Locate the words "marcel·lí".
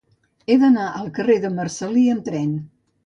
1.59-2.07